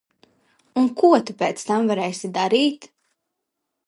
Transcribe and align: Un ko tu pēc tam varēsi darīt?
Un 0.83 0.87
ko 1.01 1.09
tu 1.27 1.35
pēc 1.41 1.61
tam 1.67 1.91
varēsi 1.91 2.31
darīt? 2.39 2.89